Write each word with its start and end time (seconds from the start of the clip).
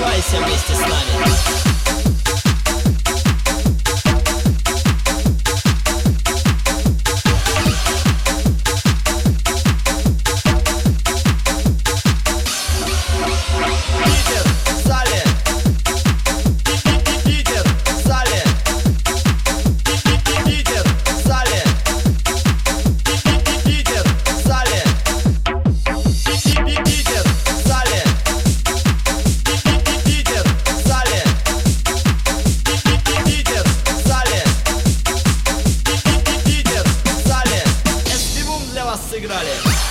Surprise, 0.00 0.32
you're 0.32 0.42
Mr. 0.44 0.74
Smiley. 0.76 1.79
Сыграли. 39.10 39.89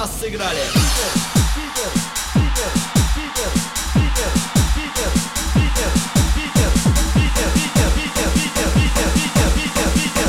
Вас 0.00 0.10
сыграли. 0.18 0.56
Питер, 1.54 1.90
Питер, 2.32 2.70
Питер, 3.12 3.50
Питер, 3.92 4.30
Питер, 4.72 5.10
Питер, 5.54 5.90
Питер, 6.34 6.70
Питер, 7.12 7.50
Питер, 7.52 8.30
Питер, 8.32 8.70
Питер, 8.72 9.10
Питер, 9.10 9.88
Питер, 9.92 9.92
Питер, 10.00 10.28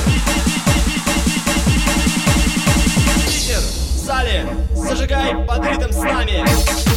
Питер, 3.29 3.61
в 3.61 4.05
зале, 4.05 4.37
зажигай 4.75 5.29
под 5.47 5.65
ритм 5.65 5.91
с 5.91 6.03
нами. 6.03 6.90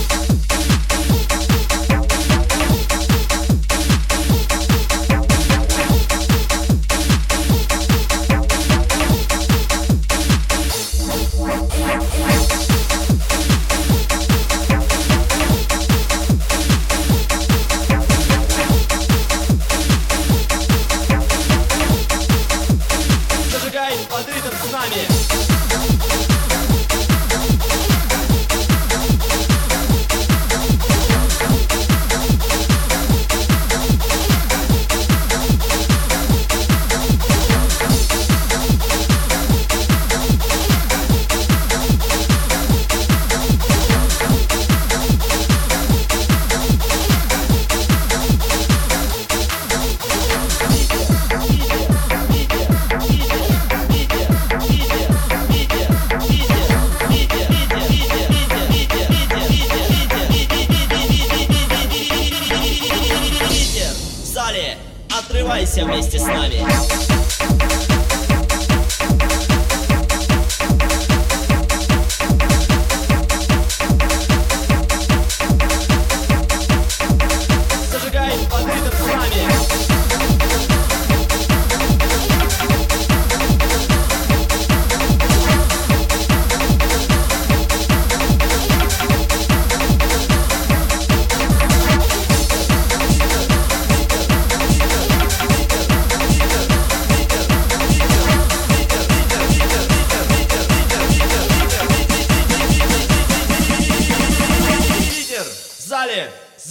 Отрывайся 65.54 65.84
вместе 65.84 66.18
с 66.18 66.26
нами. 66.26 67.13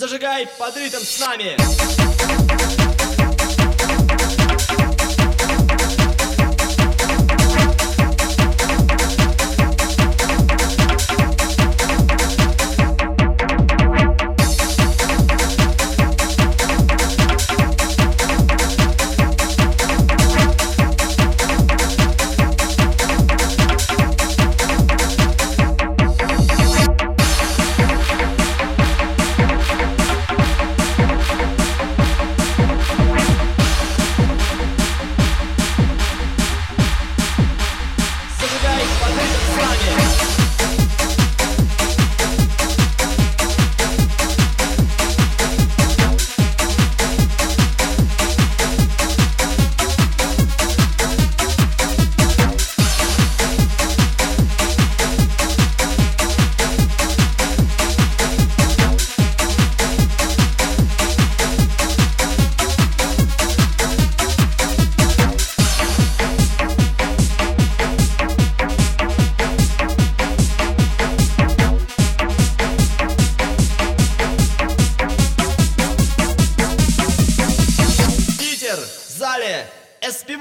Зажигай 0.04 0.46
под 0.58 0.76
ритм 0.76 0.98
с 0.98 1.18
нами. 1.22 2.83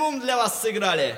Boom 0.03 0.21
для 0.21 0.37
вас 0.37 0.61
сыграли. 0.61 1.15